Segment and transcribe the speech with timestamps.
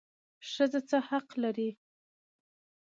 [0.51, 1.69] ښځه څه حق لري؟